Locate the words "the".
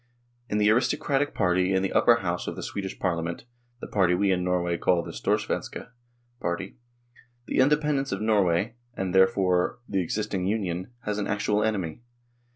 0.57-0.71, 1.83-1.93, 2.55-2.63, 3.81-3.87, 5.03-5.11, 7.45-7.59, 9.87-10.01